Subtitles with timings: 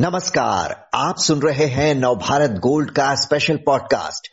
[0.00, 4.28] नमस्कार, आप सुन रहे हैं नवभारत गोल्ड का स्पेशल पॉडकास्ट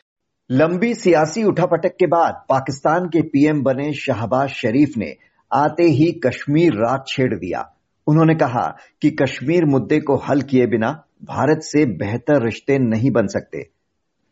[0.52, 5.16] लंबी सियासी उठापटक के बाद पाकिस्तान के पीएम बने शहबाज शरीफ ने
[5.54, 7.76] आते ही कश्मीर रात छेड़ दिया।
[8.08, 13.27] उन्होंने कहा कि कश्मीर मुद्दे को हल किए बिना भारत से बेहतर रिश्ते नहीं बन
[13.27, 13.70] सकते।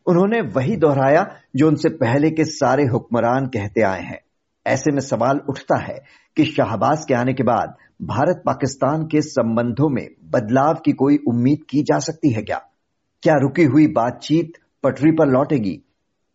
[0.06, 4.20] उन्होंने वही दोहराया जो उनसे पहले के सारे हुक्मरान कहते आए हैं।
[4.66, 6.04] ऐसे में सवाल उठता है
[6.36, 11.58] कि शाहबाज के आने के बाद भारत पाकिस्तान के संबंधों में बदलाव की कोई उम्मीद
[11.70, 12.56] की जा सकती है क्या?
[13.22, 15.80] क्या रुकी हुई बातचीत पटरी पर लौटेगी?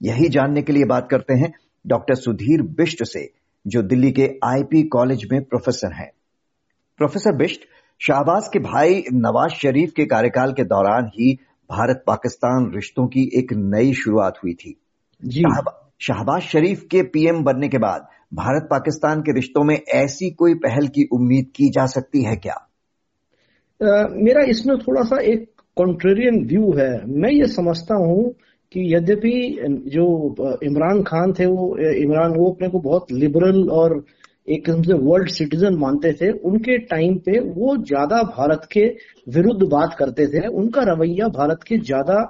[0.03, 1.53] यही जानने के लिए बात करते हैं
[1.87, 3.31] डॉक्टर सुधीर बिष्ट से
[3.67, 6.11] जो दिल्ली के आईपी कॉलेज में प्रोफेसर हैं।
[6.97, 7.62] प्रोफेसर बिष्ट
[7.99, 11.37] शाहबाज के भाई नवाज़ शरीफ के कार्यकाल के दौरान ही
[11.70, 14.75] भारत पाकिस्तान रिश्तों की एक नई शुरुआत हुई थी।
[15.25, 15.43] जी।
[15.99, 20.88] शाहबाज शरीफ के पीएम बनने के बाद भारत पाकिस्तान के रिश्तों में ऐसी कोई पहल
[20.88, 22.54] की उम्मीद की जा सकती है क्या?
[23.82, 28.23] आ, मेरा इसमें थोड़ा सा एक कॉन्ट्रेरियन व्यू है। मैं ये समझता हूँ
[28.71, 30.05] कि यद्यपि जो
[30.63, 34.04] इमरान खान थे वो इमरान वो अपने को बहुत लिबरल और
[34.48, 38.85] एक किस्म से वर्ल्ड सिटीजन मानते थे। उनके टाइम पे वो ज़्यादा भारत के
[39.27, 42.21] विरुद्ध बात करते थे। उनका रवैया भारत के ज़्यादा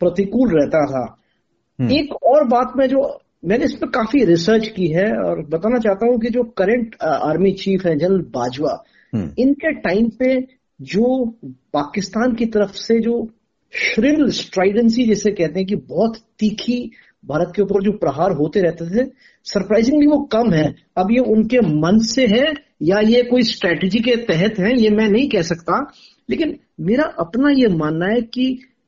[0.00, 1.04] प्रतिकूल रहता था।
[1.78, 3.02] हम्म। एक और बात में जो
[3.46, 7.52] मैंने इस पर काफ़ी रिसर्च की है और बताना चाहता हूँ कि जो करंट आर्मी
[7.54, 10.34] चीफ है जनरल बाजवा हम्म। इनके टाइम पे
[10.80, 11.24] जो
[11.74, 13.26] पाकिस्तान की तरफ़ से जो
[13.72, 16.78] श्रिल स्ट्राइडेंसी जिसे कहते हैं कि बहुत तीखी
[17.24, 19.04] भारत के ऊपर जो प्रहार होते रहते थे
[19.46, 20.66] सरप्राइजिंगली वो कम है
[20.98, 22.46] अब ये उनके मन से है
[22.82, 25.80] या ये कोई स्ट्रेटेजी के तहत है ये मैं नहीं कह सकता
[26.28, 28.46] लेकिन मेरा अपना ये मानना है कि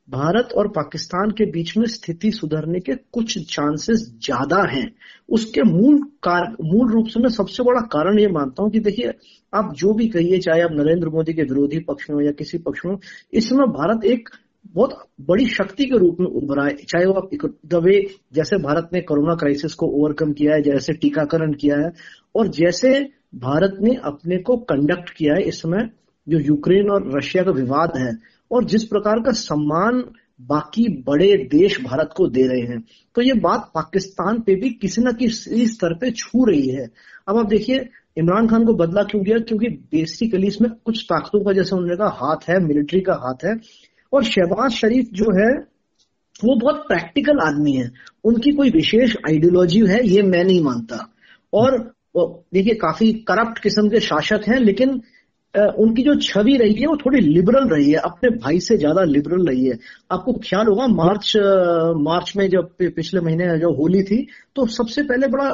[0.09, 4.87] भारत और पाकिस्तान के बीच में स्थिति सुधरने के कुछ चांसेस ज़्यादा हैं।
[5.29, 9.13] उसके मूल कार, मूल रूप से मैं सबसे बड़ा कारण ये मानता हूँ कि देखिए,
[9.53, 12.85] आप जो भी कहिए, चाहे आप नरेंद्र मोदी के विरोधी पक्ष में या किसी पक्ष
[12.85, 12.95] में
[13.33, 14.29] इस समय भारत एक
[14.75, 17.29] बहुत बड़ी शक्ति के रूप में उभरा है चाहे वो आप
[17.65, 17.99] दबे
[18.33, 21.91] जैसे भारत ने कोरोना क्राइसिस को ओवरकम किया है, जैसे टीकाकरण किया है,
[22.35, 22.99] और जैसे
[23.35, 25.89] भारत ने अपने को कंडक्ट किया है, इस समय
[26.27, 30.03] जो यूक्रेन और रशिया का विवाद है और जिस प्रकार का सम्मान
[30.41, 32.83] बाकी बड़े देश भारत को दे रहे हैं
[33.15, 36.87] तो ये बात पाकिस्तान पे भी किसी न किसी स्तर पे छू रही है।
[37.27, 41.53] अब आप देखिए, इमरान खान को बदला क्यों किया क्योंकि बेसिकली इसमें कुछ ताकतों का
[41.53, 43.55] जैसे उन्होंने कहा, हाथ है मिलिट्री का हाथ है।
[44.13, 45.51] और शहबाज शरीफ जो है,
[46.43, 47.91] वो बहुत प्रैक्टिकल आदमी है।
[48.23, 51.13] उनकी कोई विशेष आइडियोलॉजी है, ये मैं नहीं मानता।
[51.53, 51.77] और
[52.17, 55.01] देखिए, काफ़ी करप्ट किस्म के शासक हैं, लेकिन
[55.55, 59.45] उनकी जो छवि रही है, वो थोड़ी लिबरल रही है। अपने भाई से ज़्यादा लिबरल
[59.47, 59.77] रही है।
[60.11, 61.33] आपको ख्याल होगा, मार्च
[61.99, 65.49] मार्च में जब पिछले महीने जो होली थी तो सबसे पहले बड़ा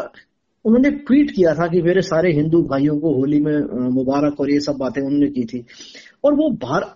[0.65, 4.59] उन्होंने ट्वीट किया था कि मेरे सारे हिंदू भाइयों को होली में मुबारक और ये
[4.59, 5.65] सब बातें उन्होंने की थी।
[6.23, 6.49] और वो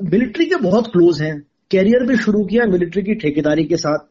[0.04, 1.40] मिलिट्री के बहुत क्लोज हैं।
[1.72, 4.08] कैरियर भी शुरू किया मिलिट्री की ठेकेदारी के साथ।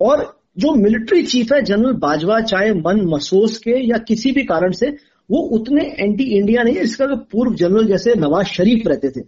[0.00, 0.24] और
[0.58, 4.96] जो मिलिट्री चीफ है जनरल बाजवा, चाहे मन मसोस के या किसी भी कारण से
[5.30, 9.20] वो उतने एंटी इंडिया नहीं है इसका जो पूर्व जनरल जैसे नवाज़ शरीफ रहते थे।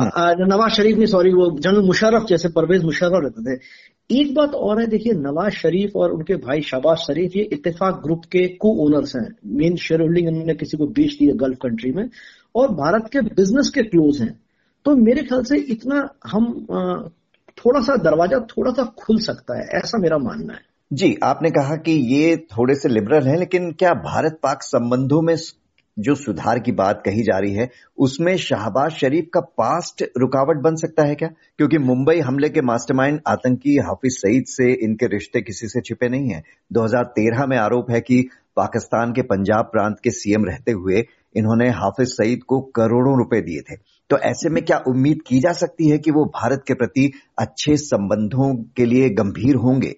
[0.00, 3.60] हाँ। नवाज़ शरीफ नहीं सॉरी वो जनरल मुशर्रफ जैसे परवेज मुशर्रफ रहते थे।
[4.10, 8.24] एक बात और है देखिए नवाज़ शरीफ और उनके भाई शबाज शरीफ ये इत्तेफाक ग्रुप
[8.24, 11.90] के को ओनर्स हैं। मेन शेयर होल्डिंग इन्होंने किसी को बेच दी है गल्फ कंट्री
[11.92, 12.08] में।
[12.54, 14.32] और भारत के बिज़नेस के क्लोज हैं।
[14.84, 16.46] तो मेरे ख्याल से इतना हम
[17.58, 20.60] थोड़ा सा दरवाज़ा थोड़ा सा खुल सकता है ऐसा मेरा मानना है।
[20.92, 25.36] जी, आपने कहा कि ये थोड़े से लिबरल हैं, लेकिन क्या भारत पाक संबंधों में
[25.98, 30.74] जो सुधार की बात कही जा रही है, उसमें शाहबाज़ शरीफ का पास्ट रुकावट बन
[30.74, 31.28] सकता है क्या?
[31.28, 36.30] क्योंकि मुंबई हमले के मास्टरमाइंड आतंकी हाफिज सईद से इनके रिश्ते किसी से छिपे नहीं
[36.30, 41.04] हैं। 2013 में आरोप है कि पाकिस्तान के पंजाब प्रांत के सीएम रहते हुए
[41.36, 43.76] इन्होंने हाफिज सईद को करोड़ों रुपए दिए थे।
[44.10, 47.76] तो ऐसे में क्या उम्मीद की जा सकती है कि वो भारत के प्रति अच्छे
[47.76, 49.96] संबंधों के लिए गंभीर होंगे?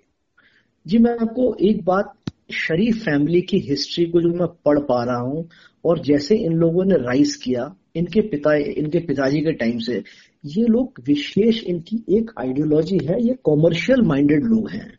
[0.87, 2.13] जी, मैं आपको एक बात
[2.53, 5.49] शरीफ फैमिली की हिस्ट्री को जो मैं पढ़ पा रहा हूँ,
[5.85, 10.03] और जैसे इन लोगों ने राइज किया, इनके पिता, इनके पिताजी के टाइम से,
[10.45, 14.99] ये लोग विशेष इनकी एक आइडियोलॉजी है, ये कॉमर्शियल माइंडेड लोग हैं।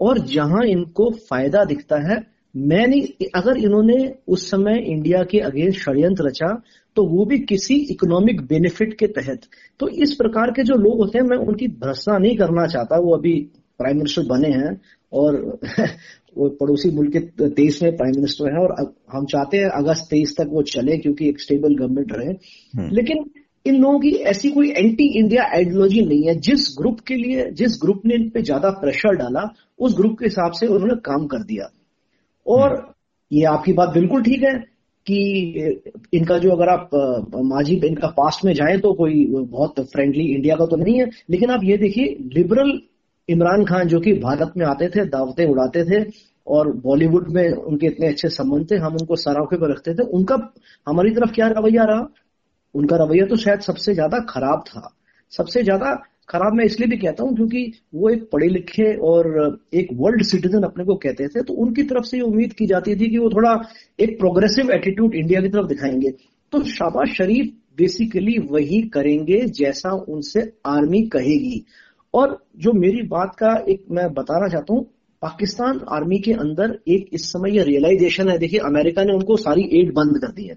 [0.00, 2.22] और जहाँ इनको फ़ायदा दिखता है
[2.54, 3.96] मैं नहीं अगर इन्होंने
[4.28, 6.48] उस समय इंडिया के अगेंस्ट षड्यंत्र रचा
[6.96, 9.48] तो वो भी किसी इकोनॉमिक बेनिफिट के तहत।
[9.80, 13.16] तो इस प्रकार के जो लोग होते हैं, मैं उनकी भर्सना नहीं करना चाहता, वो
[13.16, 13.34] अभी
[13.78, 14.74] प्राइम मिनिस्टर बने हैं
[15.14, 15.36] और
[16.36, 18.74] वो पड़ोसी मुल्क के तेईस में प्राइम मिनिस्टर हैं और
[19.12, 23.24] हम चाहते हैं अगस्त तेईस तक वो चले क्योंकि एक स्टेबल गवर्नमेंट रहे हम्म। लेकिन
[23.66, 27.78] इन लोगों की ऐसी कोई एंटी इंडिया आइडियोलॉजी नहीं है जिस ग्रुप के लिए जिस
[27.82, 29.48] ग्रुप ने इन पे ज़्यादा प्रेशर डाला
[29.80, 31.70] उस ग्रुप के हिसाब से उन्होंने काम कर दिया
[32.46, 32.92] और हम्म।
[33.30, 34.54] ये आपकी बात बिल्कुल ठीक है
[35.06, 35.80] कि
[36.14, 36.90] इनका जो अगर आप
[37.44, 41.50] माजी इनका पास्ट में जाएँ तो कोई बहुत फ्रेंडली इंडिया का तो नहीं है लेकिन
[41.50, 42.78] आप ये देखिए लिबरल
[43.28, 46.04] इमरान खान जो कि भारत में आते थे, दावतें उड़ाते थे
[46.46, 50.36] और बॉलीवुड में उनके इतने अच्छे संबंध थे, हम उनको सराखे पर रखते थे। उनका,
[50.86, 52.08] हमारी तरफ़ क्या रवैया रहा?
[52.74, 54.90] उनका रवैया तो शायद सबसे ज़्यादा खराब था।
[55.32, 55.94] सबसे ज़्यादा
[56.28, 59.26] खराब मैं इसलिए भी कहता हूँ क्योंकि वो एक पढ़े लिखे और
[59.74, 62.94] एक वर्ल्ड सिटीजन अपने को कहते थे तो उनकी तरफ़ से ये उम्मीद की जाती
[62.96, 63.52] थी कि वो थोड़ा
[64.00, 66.10] एक प्रोग्रेसिव एटीट्यूड इंडिया की तरफ़ दिखाएँगे।
[66.52, 71.64] तो शाबाज शरीफ बेसिकली वही करेंगे जैसा उनसे आर्मी कहेगी।
[72.14, 74.84] और जो मेरी बात का एक मैं बताना चाहता हूँ,
[75.22, 79.62] पाकिस्तान आर्मी के अंदर एक इस समय यह रियलाइजेशन है। देखिए, अमेरिका ने उनको सारी
[79.72, 80.56] एड बंद कर दी है।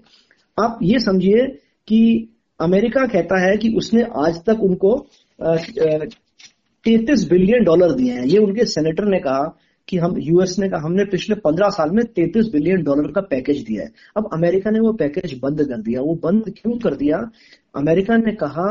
[0.58, 1.46] आप ये समझिए
[1.88, 2.28] कि
[2.60, 4.96] अमेरिका कहता है कि उसने आज तक उनको
[6.84, 9.56] तैतीस बिलियन डॉलर दिए हैं। ये उनके सेनेटर ने कहा
[9.88, 13.62] कि हम यूएस ने कहा, हमने पिछले पंद्रह साल में तैतीस बिलियन डॉलर का पैकेज
[13.64, 17.18] दिया है। अब अमेरिका ने वो पैकेज बंद कर दिया। वो बंद क्यों कर दिया?
[17.76, 18.68] अमेरिका ने कहा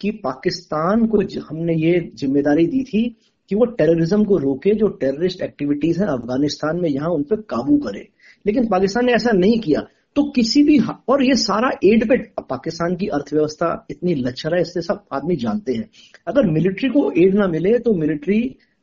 [0.00, 3.02] कि पाकिस्तान को हमने ये ज़िम्मेदारी दी थी
[3.50, 7.76] कि वो टेररिज्म को रोके, जो टेररिस्ट एक्टिविटीज़ है अफ़गानिस्तान में यहाँ उन पर काबू
[7.78, 8.06] करे।
[8.46, 9.80] लेकिन पाकिस्तान ने ऐसा नहीं किया।
[10.16, 14.80] तो किसी भी और ये सारा एड पे पाकिस्तान की अर्थव्यवस्था इतनी लच्छर है, इससे
[14.82, 15.88] सब आदमी जानते हैं।
[16.26, 18.42] अगर मिलिट्री को एड ना मिले तो मिलिट्री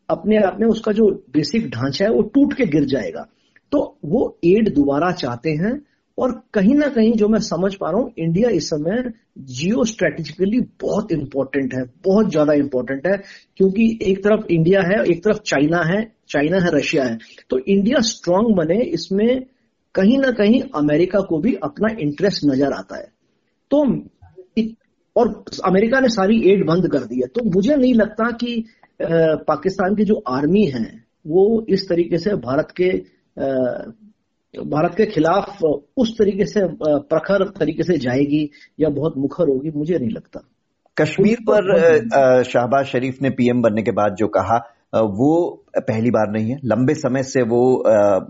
[0.10, 3.28] अपने आप में उसका जो बेसिक ढांचा है, वो टूट के गिर जाएगा।
[3.72, 5.74] तो वो एड दोबारा चाहते हैं
[6.18, 9.04] और कहीं ना कहीं जो मैं समझ पा रहा हूँ इंडिया इस समय
[9.38, 13.18] जियो स्ट्रेटेजिकली बहुत इंपॉर्टेंट है, बहुत ज़्यादा इंपॉर्टेंट है,
[13.58, 17.18] क्योंकि एक तरफ़ इंडिया है, एक तरफ़ चाइना है चाइना है रशिया है।
[17.50, 19.46] तो इंडिया स्ट्रांग बने, इसमें
[19.96, 23.12] कहीं ना कहीं अमेरिका को भी अपना इंटरेस्ट नज़र आता है।
[23.72, 23.84] तो
[25.16, 28.64] और अमेरिका ने सारी एड बंद कर दी है। तो मुझे नहीं लगता कि
[29.02, 30.86] पाकिस्तान की जो आर्मी है,
[31.28, 32.90] वो इस तरीके से भारत के
[34.66, 35.64] भारत के खिलाफ
[35.98, 38.50] उस तरीके से प्रखर तरीके से जाएगी
[38.80, 40.40] या बहुत मुखर होगी मुझे नहीं लगता।
[40.98, 44.58] कश्मीर पर शहबाज शरीफ ने पीएम बनने के बाद जो कहा
[44.96, 45.32] वो
[45.78, 47.62] पहली बार नहीं है। लंबे समय से वो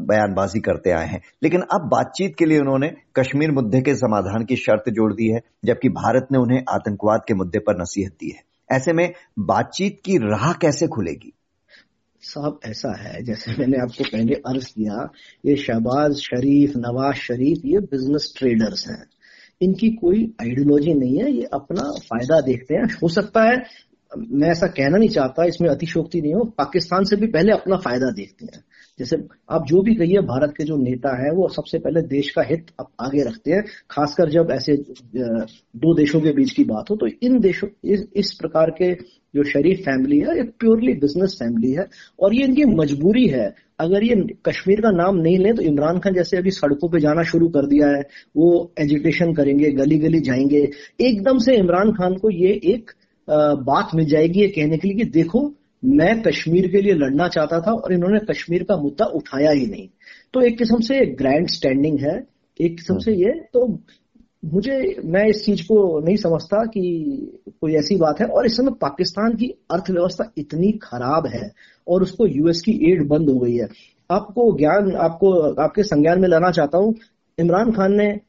[0.02, 4.56] बयानबाजी करते आए हैं। लेकिन अब बातचीत के लिए उन्होंने कश्मीर मुद्दे के समाधान की
[4.56, 8.42] शर्त जोड़ दी है जबकि भारत ने उन्हें आतंकवाद के मुद्दे पर नसीहत दी है।
[8.70, 11.34] ऐसे में बातचीत की राह कैसे खुलेगी?
[12.22, 15.12] साहब, ऐसा है, जैसे मैंने आपको पहले अर्ज़ किया
[15.46, 19.06] ये शहबाज शरीफ, नवाज़ शरीफ, ये बिज़नेस ट्रेडर्स हैं।
[19.62, 23.64] इनकी कोई आइडियोलॉजी नहीं है, ये अपना फ़ायदा देखते हैं। हो सकता है,
[24.18, 28.12] मैं ऐसा कहना नहीं चाहता, इसमें अतिशोक्ति नहीं हो, पाकिस्तान से भी पहले अपना फ़ायदा
[28.12, 28.64] देखते हैं।
[29.00, 29.18] जैसे
[29.50, 32.72] आप जो भी कहिए भारत के जो नेता है वो सबसे पहले देश का हित
[33.00, 37.40] आगे रखते हैं खासकर जब ऐसे दो देशों के बीच की बात हो तो इन
[37.40, 38.94] देशों इस, इस प्रकार के
[39.36, 41.86] जो शरीफ फैमिली है एक प्योरली बिज़नेस फैमिली है
[42.20, 44.16] और ये इनकी मजबूरी है। अगर ये
[44.46, 47.66] कश्मीर का नाम नहीं ले तो इमरान खान जैसे अभी सड़कों पे जाना शुरू कर
[47.68, 48.02] दिया है
[48.38, 48.48] वो
[48.80, 50.62] एजुटेशन करेंगे गली गली जाएँगे।
[51.02, 52.92] एकदम से इमरान खान को ये एक
[53.64, 55.42] बात मिल जाएगी ये कहने के लिए कि देखो
[55.86, 59.88] मैं कश्मीर के लिए लड़ना चाहता था और इन्होंने कश्मीर का मुद्दा उठाया ही नहीं।
[60.34, 62.18] तो एक किस्म से ग्रैंड स्टैंडिंग है,
[62.62, 63.68] एक किस्म से ये तो
[64.46, 66.82] मुझे, मैं इस चीज़ को नहीं समझता कि
[67.62, 71.52] कोई ऐसी बात है। और इस समय पाकिस्तान की अर्थव्यवस्था इतनी खराब है
[71.88, 73.68] और उसको यूएस की एड बंद हो गई है।
[74.12, 75.32] आपको ज्ञान, आपको,
[75.64, 76.96] आपके संज्ञान में लाना चाहता हूँ,
[77.40, 78.20] इमरान खान ने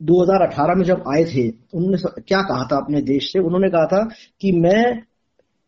[0.00, 3.38] 2018 में जब आए थे, उन्होंने क्या कहा था अपने देश से?
[3.38, 4.08] उन्होंने कहा था
[4.40, 5.02] कि मैं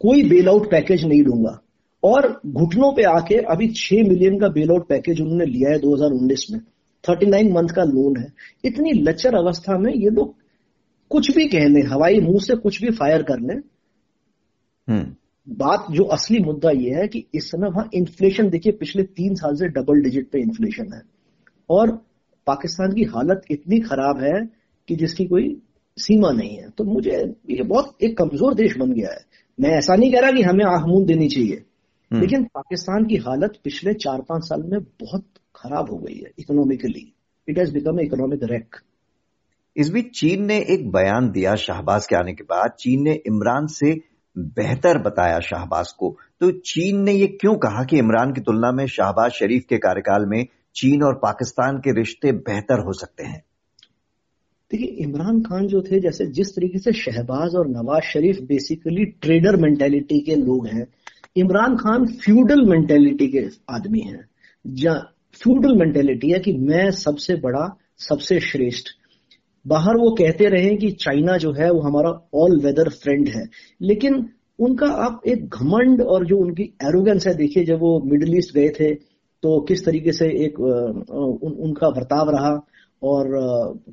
[0.01, 1.61] कोई बेल आउट पैकेज नहीं दूँगा।
[2.05, 6.47] और घुटनों पे आके अभी छह मिलियन का बेल आउट पैकेज उन्होंने लिया है 2019
[6.51, 6.61] में।
[7.05, 8.33] 39 मंथ का लोन है।
[8.65, 10.35] इतनी लचर अवस्था में ये लोग
[11.11, 13.61] कुछ भी कह लें हवाई मुँह से कुछ भी फायर कर लें।
[14.89, 15.15] हम्म।
[15.49, 19.57] बात जो असली मुद्दा यह है कि इस समय वहाँ इन्फ्लेशन देखिए पिछले तीन साल
[19.57, 21.03] से डबल डिजिट पे इन्फ्लेशन है।
[21.71, 21.91] और
[22.47, 24.49] पाकिस्तान की हालत इतनी खराब है
[24.89, 25.63] कि जिसकी कोई
[25.97, 29.97] सीमा नहीं है। तो मुझे ये बहुत एक कमज़ोर देश बन गया है। मैं ऐसा
[29.97, 31.65] नहीं कह रहा कि हमें आहमून देनी चाहिए।
[32.13, 35.25] हम्म। लेकिन पाकिस्तान की हालत पिछले चार पाँच साल में बहुत
[35.57, 37.15] खराब हो गई है economically
[37.49, 38.77] it has become economic wreck
[39.77, 43.67] इस बीच चीन ने एक बयान दिया शाहबाज के आने के बाद। चीन ने इमरान
[43.67, 44.01] से
[44.39, 48.87] बेहतर बताया शाहबाज को। तो चीन ने ये क्यों कहा कि इमरान की तुलना में
[48.87, 50.47] शाहबाज शरीफ के कार्यकाल में
[50.77, 53.45] चीन और पाकिस्तान के रिश्ते बेहतर हो सकते हैं?
[54.73, 59.57] देखिए इमरान खान जो थे जैसे जिस तरीके से शहबाज और Nawaz Sharif basically trader
[59.57, 60.87] mentality के लोग हैं
[61.37, 64.25] इमरान खान फ्यूडल मेंटेलिटी के आदमी हैं।
[64.67, 64.99] जहाँ
[65.43, 67.67] फ्यूडल मेंटेलिटी है कि मैं सबसे बड़ा
[67.99, 68.89] सबसे श्रेष्ठ।
[69.67, 73.45] बाहर वो कहते रहे कि चाइना जो है वो हमारा ऑल वेदर फ्रेंड है।
[73.81, 78.55] लेकिन उनका आप एक घमंड और जो उनकी एरोगेंस है देखिए जब वो मिडल ईस्ट
[78.55, 78.95] गए थे
[79.43, 82.67] तो किस तरीके से एक उन, उनका बर्ताव रहा।
[83.03, 83.29] और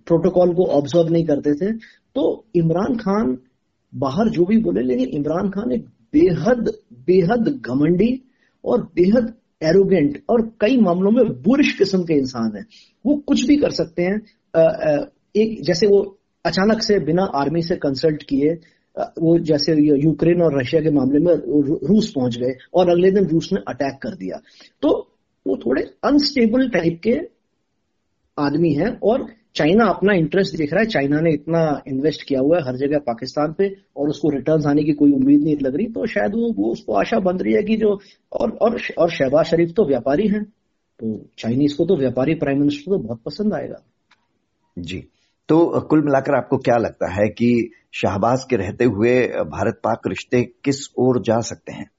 [0.08, 1.72] प्रोटोकॉल को ऑब्ज़र्व नहीं करते थे।
[2.16, 3.38] तो इमरान खान
[3.94, 6.72] बाहर जो भी बोले, लेकिन इमरान खान एक बेहद
[7.08, 8.22] बेहद घमंडी
[8.66, 12.64] और बेहद एरोगेंट और कई मामलों में बुरिश किस्म के इंसान है।
[13.06, 14.20] वो कुछ भी कर सकते हैं।
[15.36, 16.00] एक जैसे वो
[16.46, 18.54] अचानक से बिना आर्मी से कंसल्ट किए
[19.20, 21.34] वो जैसे यूक्रेन और रशिया के मामले में
[21.88, 24.40] रूस पहुँच गए और अगले दिन रूस ने अटैक कर दिया।
[24.82, 24.90] तो
[25.46, 27.16] वो थोड़े अनस्टेबल टाइप के
[28.38, 29.26] आदमी है और
[29.56, 33.00] चाइना अपना इंटरेस्ट देख रहा है। चाइना ने इतना इन्वेस्ट किया हुआ है हर जगह
[33.00, 36.54] पाकिस्तान पे और उसको रिटर्न आने की कोई उम्मीद नहीं लग रही। तो शायद वो,
[36.54, 38.00] वो उसको आशा बन रही है कि जो
[38.32, 40.44] और और और शहबाज शरीफ तो व्यापारी हैं।
[41.00, 43.84] तो चाइनीज़ को तो व्यापारी प्राइम मिनिस्टर तो बहुत पसंद आएगा।
[44.80, 45.04] जी।
[45.50, 50.44] तो कुल मिलाकर आपको क्या लगता है कि शहबाज के रहते हुए भारत पाक रिश्ते
[50.64, 51.90] किस ओर जा सकते हैं?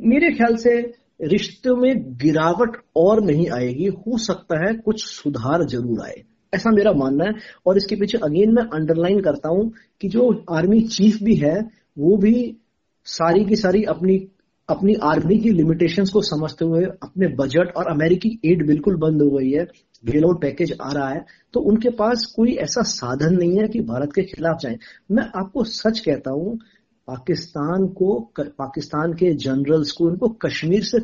[0.00, 6.00] मेरे ख्याल से रिश्तों में गिरावट और नहीं आएगी, हो सकता है कुछ सुधार ज़रूर
[6.00, 6.22] आए।
[6.54, 7.32] ऐसा मेरा मानना है।
[7.66, 12.16] और इसके पीछे अगेन मैं अंडरलाइन करता हूँ कि जो आर्मी चीफ भी है, वो
[12.16, 12.56] भी
[13.04, 14.26] सारी की सारी अपनी
[14.68, 19.30] अपनी आर्मी की लिमिटेशंस को समझते हुए अपने बजट और अमेरिकी एड बिल्कुल बंद हो
[19.30, 19.64] गई है।
[20.04, 23.80] बेल आउट पैकेज आ रहा है। तो उनके पास कोई ऐसा साधन नहीं है कि
[23.80, 24.78] भारत के खिलाफ जाए।
[25.10, 26.58] मैं आपको सच कहता हूँ
[27.08, 30.98] पाकिस्तान को पाकिस्तान के जनरल्स को उनको कश्मीर से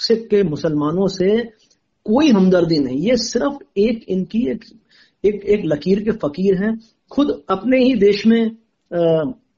[0.00, 1.36] सिख के मुसलमानों से
[2.06, 4.64] कोई हमदर्दी नहीं। ये सिर्फ़ एक इनकी एक
[5.24, 6.78] एक, एक लकीर के फकीर हैं।
[7.10, 8.56] खुद अपने ही देश में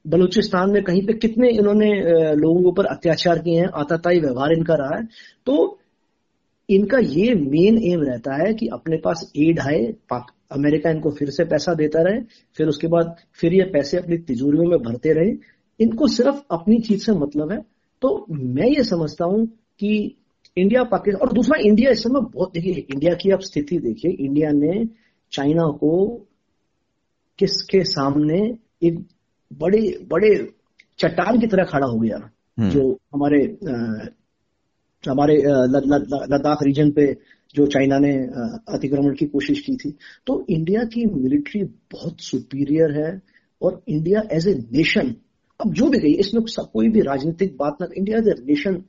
[0.07, 1.89] बलूचिस्तान में कहीं पे कितने इन्होंने
[2.35, 5.07] लोगों के ऊपर अत्याचार किए हैं आताताई व्यवहार इनका रहा है।
[5.45, 5.79] तो
[6.69, 9.83] इनका ये मेन एम रहता है कि अपने पास एड आए
[10.51, 12.21] अमेरिका इनको फिर से पैसा देता रहे
[12.57, 15.31] फिर उसके बाद फिर ये पैसे अपनी तिजोरियों में भरते रहे।
[15.79, 17.57] इनको सिर्फ़ अपनी चीज़ से मतलब है।
[18.01, 19.45] तो मैं ये समझता हूँ
[19.79, 20.15] कि
[20.57, 24.51] इंडिया पाकिस्तान और दूसरा इंडिया इस समय बहुत देखिए इंडिया की आप स्थिति देखिए। इंडिया
[24.51, 24.85] ने
[25.31, 25.91] चाइना को
[27.39, 28.39] किसके सामने
[28.83, 29.05] एक
[29.53, 30.53] बड़े बड़े
[30.99, 32.17] चट्टान की तरह खड़ा हो गया।
[32.59, 34.05] हम्म। जो हमारे आ,
[35.03, 37.17] हमारे लद्दाख रीजन पे
[37.55, 38.13] जो चाइना ने
[38.75, 39.95] अतिक्रमण की कोशिश की थी।
[40.27, 43.21] तो इंडिया की मिलिट्री बहुत सुपीरियर है
[43.61, 45.15] और इंडिया एज ए नेशन
[45.61, 48.83] अब जो भी गई इसमें कोई भी राजनीतिक बात ना इंडिया एज नेशन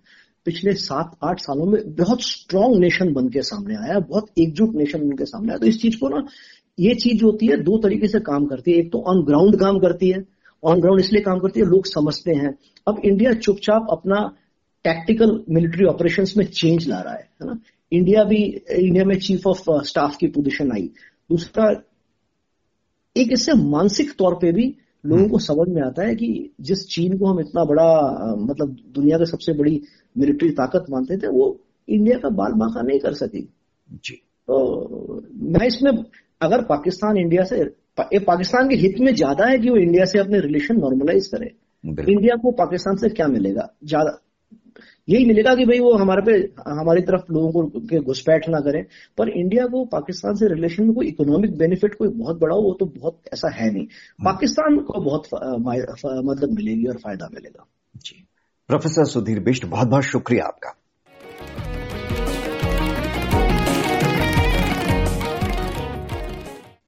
[0.46, 5.08] पिछले सात आठ सालों में बहुत स्ट्रांग नेशन बन के सामने आया, बहुत एकजुट नेशन
[5.08, 6.26] बन के सामने आया। तो इस चीज़ को ना,
[6.78, 9.58] ये चीज़ जो होती है, दो तरीके से काम करती है। एक तो ऑन ग्राउंड
[9.60, 10.24] काम करती है
[10.62, 12.54] ऑन ग्राउंड इसलिए काम करती है, लोग समझते हैं।
[12.86, 14.20] अब इंडिया चुपचाप अपना
[14.84, 17.58] टैक्टिकल मिलिट्री ऑपरेशन में चेंज ला रहा है है ना?
[17.92, 20.90] इंडिया भी इंडिया में चीफ ऑफ़ स्टाफ की पोजिशन आई।
[21.30, 21.70] दूसरा,
[23.16, 26.28] एक इससे मानसिक तौर पे भी लोगों को समझ में आता है कि
[26.60, 27.86] जिस चीन को हम इतना बड़ा
[28.38, 29.80] मतलब दुनिया की सबसे बड़ी
[30.16, 31.46] मिलिट्री ताकत मानते थे वो
[31.88, 33.48] इंडिया का बाल बांका नहीं कर सकी।
[34.04, 34.14] जी।
[34.48, 35.92] तो मैं इसमें
[36.40, 40.18] अगर पाकिस्तान इंडिया से पा, पाकिस्तान के हित में ज़्यादा है कि वो इंडिया से
[40.18, 41.46] अपने रिलेशन नॉर्मलाइज करे।
[41.84, 43.68] इंडिया को पाकिस्तान से क्या मिलेगा?
[43.84, 44.18] ज़्यादा
[45.08, 46.32] यही मिलेगा कि भाई वो हमारे पे
[46.70, 48.84] हमारी तरफ़ लोगों को घुसपैठ ना करें।
[49.18, 52.74] पर इंडिया को पाकिस्तान से रिलेशन में कोई इकोनॉमिक बेनिफिट कोई बहुत बड़ा हो वो
[52.74, 55.28] तो बहुत ऐसा है नहीं। हाँ। पाकिस्तान को बहुत
[56.24, 58.24] मतलब मिलेगी और फ़ायदा मिलेगा। जी।
[58.68, 60.81] प्रोफेसर सुधीर बिष्ट बहुत बहुत शुक्रिया आपका।